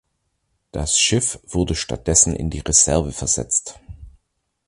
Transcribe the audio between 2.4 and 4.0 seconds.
die Reserve versetzt.